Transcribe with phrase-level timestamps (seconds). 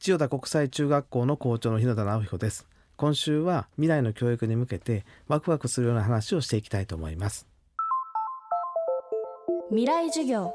[0.00, 2.66] 千代田国際中学校の校長の日野田直彦です。
[2.96, 7.46] 今週は未来の教育に向けてワクワクするような話をしていきたいと思います。
[9.68, 10.54] 未来授業。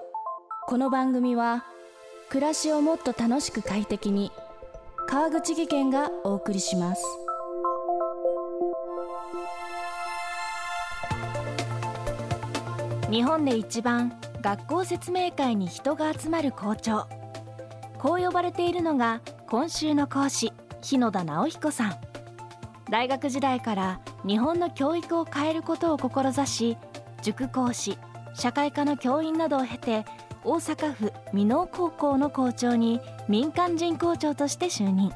[0.66, 1.63] この番組は
[2.29, 4.31] 暮らしをもっと楽しく快適に
[5.05, 7.04] 川口義賢がお送りします。
[13.12, 17.08] 日本で一番学校説明会に人が集まる校長。
[18.00, 20.52] こう呼ばれているのが今週の講師
[20.82, 21.94] 日野田直彦さん。
[22.90, 26.77] 大学時代から日本の教育を変えることを志し
[27.22, 27.98] 塾講師
[28.34, 30.05] 社会科の教員などを経て
[30.44, 35.12] 大阪府箕面高校の校長に民間人校長として就任。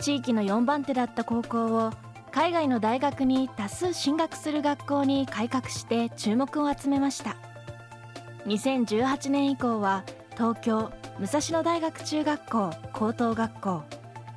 [0.00, 1.92] 地域の4番手だった高校を
[2.32, 7.36] 海外の大学に多数進学する学校に改革して注目を集めました。
[8.46, 10.02] 2018年以降は
[10.36, 13.82] 東京武蔵野大学中学校高等学校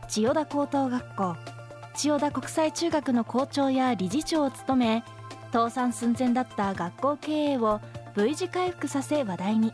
[0.08, 1.36] 千代田高等学校
[1.94, 5.04] 千代田国際中学の校長や理事長を務め
[5.54, 7.82] 倒産寸前だった学校経営を
[8.16, 9.74] V 字回復させ話題に。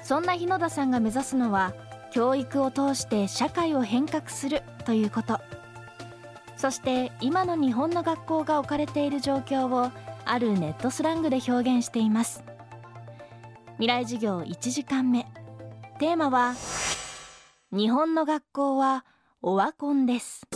[0.00, 1.74] そんな日野田さんが目指すのは
[2.12, 5.40] 教育を通して社会を変革するということ。
[6.56, 9.90] そして今の日本の学校が置かれている状況を
[10.24, 12.44] あるネットスラングで表現しています。
[13.78, 15.26] 未来授業1時間目。
[15.98, 16.54] テーマは
[17.72, 19.04] 日本の学校は
[19.42, 20.46] オワコンです。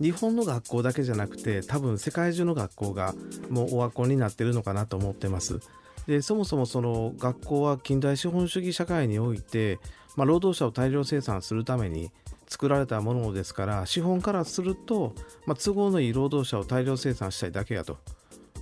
[0.00, 3.14] 日本の学校だけじゃなくて多分世界中の学校が
[3.50, 5.60] もうオワコンになってるのかなと思ってます。
[6.06, 9.78] でそもそもその学校は近代資本主義社会において、
[10.16, 12.10] まあ、労働者を大量生産するために
[12.48, 17.98] 作られたものですから資本からすると、まあ、都合のいい労働者を大量生産したいだけやと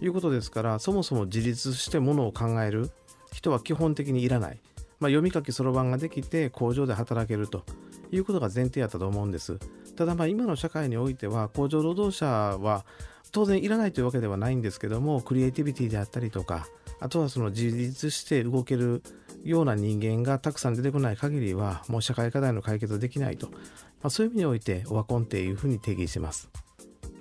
[0.01, 2.91] いうことですからそもそも自立してものを考える
[3.33, 4.59] 人は基本的にいらない、
[4.99, 7.65] まあ、読み書きそろばんができて工場で働けると
[8.11, 9.59] いうことが前提やったと思うんです。
[9.97, 12.85] ただまあ今の社会においては工場労働者は
[13.33, 16.67] 当然いらないというわけではないんですけどもクリエイティビティであったりとか
[17.01, 19.03] あとはその自立して動ける
[19.45, 23.57] ような人間がたくさん出てこない限りはもう社会課題の解決できないと、ま
[24.05, 26.51] あ、そういう意味においてオワコンっていうふうに定義してます。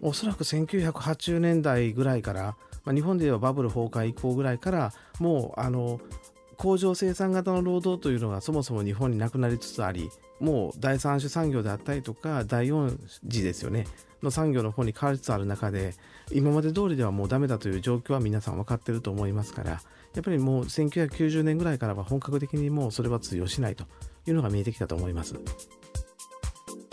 [0.01, 2.55] おそらく1980年代ぐらいから
[2.85, 5.99] まあ、日本ではバブル崩壊以降ぐらいからもうあの
[6.57, 10.09] 工場生産型の労働というのがそもそも日本になくなりつつあり
[10.41, 12.97] もう第三種産業であったりとか第四
[13.29, 13.85] 次ですよね
[14.21, 15.93] の産業の方に変わりつつある中で
[16.31, 19.79] 今まで通りではもうダメだという状況は皆さん分かってると思いますからや
[20.19, 23.85] っぱりもう1990年ぐらいからは本格的にもうそれは通用しないと
[24.27, 25.35] いうのが見えてきたと思います。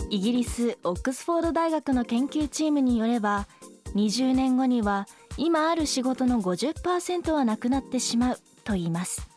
[0.08, 3.48] イギリスオックスフォード大学の研究チームによれば
[3.96, 9.28] 20年後には今ある仕事の50%はなくなってしまうと言います。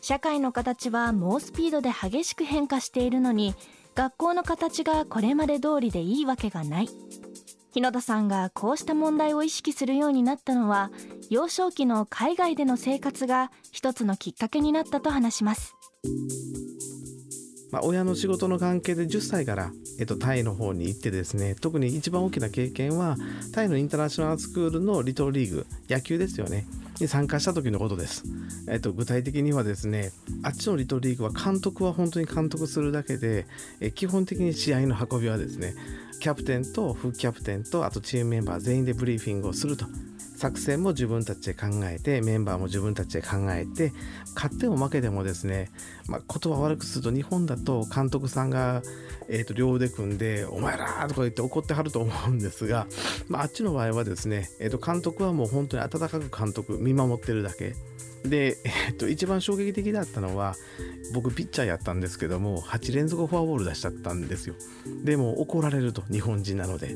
[0.00, 3.54] 社会の形は猛スピードで激しく変化しているのに
[3.94, 6.88] 学校の形がこれまで通りでいいわけがない。
[7.72, 10.90] 日野田さんがこうした問題を意識するようになったのは
[11.30, 15.74] 幼少期の海外での生活が一つのきっかけになったと話します。
[17.72, 23.16] まあ、親の仕事の関係で10歳から、えっと、タイの方に行ってですね特に一番大きな経験は
[23.52, 26.66] タイのインターナショナルスクールのリトルリーグ野球ですよね。
[27.00, 28.24] に参加した時のことです、
[28.68, 33.46] えっと、具体的にはですねあっちのリトルリーグは監督は本当に監督するだけで
[33.80, 35.74] え基本的に試合の運びはですね
[36.20, 39.86] キャプテンと副キャプテンとあとチームメンバー全員でブリーフィングをすると
[40.42, 43.92] 作戦も自分たちで考えてメンバーも自分たちで考えて
[44.34, 45.70] 勝っても負けてもですね、
[46.08, 48.82] まあ、言葉悪くすると日本だと監督さんが、
[49.28, 52.88] えー、と両腕組んで「お前ら!」とか言って怒ってはると思うんですが、
[53.28, 57.74] まあ、あっちの場合はですね、えー、と監督はもう本当に温かく監督見守ってるだけ。
[58.24, 58.56] で、
[58.88, 60.54] えっと、一番衝撃的だったのは
[61.12, 64.54] 僕ピッチャーやったんですけども8連続フォアボール出しちゃったんですよ
[65.02, 66.94] でも怒られると日本人なので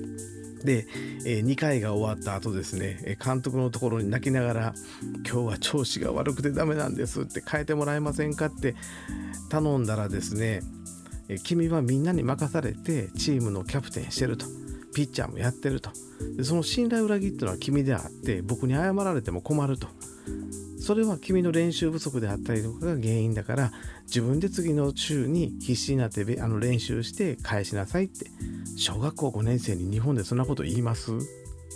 [0.62, 0.86] で、
[1.24, 4.74] え、2回が終わった後ですね監督のところに泣きながら
[5.28, 8.46] 「今日は調子が悪くてダメなんです」って変えてもらえませんか？
[8.46, 8.74] って
[9.50, 10.62] 頼んだらですね
[11.42, 14.46] 「君はみんなに任されてチームのキャプテンしてる」と。
[14.96, 15.90] ピッチャーもやってると。
[16.38, 19.88] でその信頼裏切っていうのは君であって僕に謝られても困ると。
[20.80, 23.72] それは君の練習不足であったりとかが原因だから
[24.06, 28.30] 自分で次の週に必死になってあの練習して返しなさいって
[28.76, 31.12] 小学校5年生に日本でそんなこと言います？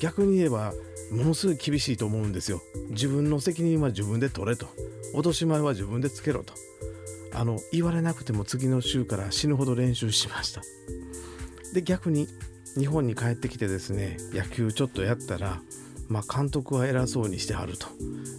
[0.01, 0.73] 逆に言えば
[1.13, 2.63] ものすごい厳しいと思うんですよ。
[2.89, 4.67] 自分の責任は自分で取れと。
[5.13, 6.55] 落とし前は自分でつけろと。
[7.35, 10.63] あの言われなくても次の週から死ぬほど練習しました。
[11.75, 12.27] で逆に
[12.79, 15.61] 日本に帰ってきてですね野球ちょっとやったら
[16.11, 17.87] まあ、監督は偉そうにしてはると。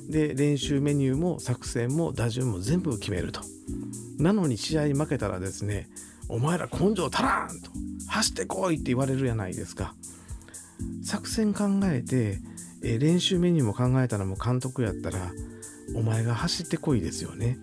[0.09, 3.39] で練習メニューも作戦も打順も全部決めると。
[4.19, 5.89] なのに試合負けたらですね
[6.27, 7.71] お前ら根性足らんと。
[8.09, 9.95] 走ってこいって言われるやないですか。
[11.01, 12.39] 作戦考えて、
[12.83, 15.31] え練習メニューも考えたのも監督やったら
[15.95, 17.57] お前が走ってこいですよね。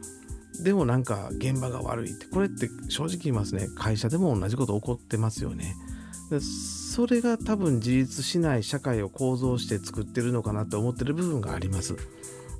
[0.62, 2.24] でもなんか現場が悪いって。
[2.24, 3.68] これって正直言いますね。
[3.76, 5.76] 会社でも同じこと起こってますよね。
[6.40, 11.96] それが多分自立しない社会を構造して作ってるのかなと思ってる部分があります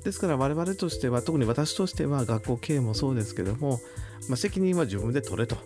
[0.03, 3.79] ですから我々としては特に私としては学校経営もそうですけども、
[4.27, 5.57] まあ、責任は自分で取れと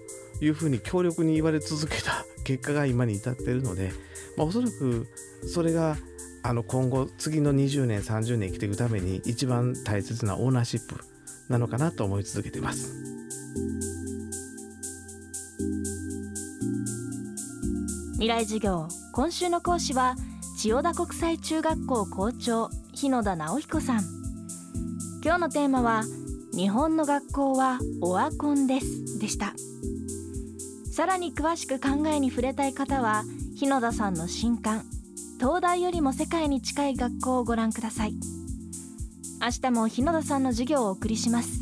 [0.42, 3.94] いうふうに強力に言われ続けた 結果が今に至っているので、
[4.36, 5.08] まあ、おそらく
[5.46, 5.98] それが
[6.42, 11.00] あの今後次の20年30年生きていくために一番大切なオーナーシップ
[11.48, 13.14] なのかなと思い続けています。
[18.24, 20.16] 未来授業今週の講師は
[20.58, 24.04] 千代田国際中学校校長日野田直彦さん。
[25.22, 26.04] 今日のテーマは
[26.56, 29.20] 日本の学校はオワコンです。
[29.20, 29.54] でした。
[30.90, 33.26] さらに詳しく考えに触れたい方は
[33.58, 34.86] 日野田さんの新刊
[35.38, 38.14] 東大よりも世界に近い学校をご覧ください。
[39.42, 41.62] 明日も日野田さんの授業をお送りします。